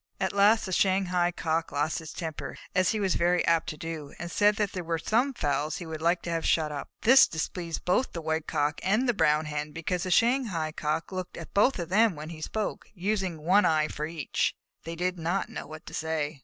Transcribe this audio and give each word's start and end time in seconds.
At 0.19 0.33
last 0.33 0.65
the 0.65 0.71
Shanghai 0.71 1.31
Cock 1.31 1.71
lost 1.71 1.99
his 1.99 2.11
temper, 2.11 2.57
as 2.73 2.89
he 2.89 2.99
was 2.99 3.13
very 3.13 3.45
apt 3.45 3.69
to 3.69 3.77
do, 3.77 4.15
and 4.17 4.31
said 4.31 4.55
that 4.55 4.71
there 4.71 4.83
were 4.83 4.97
some 4.97 5.31
fowls 5.31 5.77
he 5.77 5.85
would 5.85 6.01
like 6.01 6.23
to 6.23 6.31
have 6.31 6.43
shut 6.43 6.71
up. 6.71 6.89
This 7.03 7.27
displeased 7.27 7.85
both 7.85 8.11
the 8.11 8.19
White 8.23 8.47
Cock 8.47 8.79
and 8.81 9.07
the 9.07 9.13
Brown 9.13 9.45
Hen, 9.45 9.73
because 9.73 10.01
the 10.01 10.09
Shanghai 10.09 10.71
Cock 10.71 11.11
had 11.11 11.15
looked 11.15 11.37
at 11.37 11.53
both 11.53 11.77
of 11.77 11.89
them 11.89 12.15
when 12.15 12.29
he 12.31 12.41
spoke, 12.41 12.87
using 12.95 13.43
one 13.43 13.63
eye 13.63 13.89
for 13.89 14.07
each, 14.07 14.55
and 14.83 14.91
they 14.91 14.95
did 14.95 15.19
not 15.19 15.49
know 15.49 15.67
what 15.67 15.85
to 15.85 15.93
say. 15.93 16.39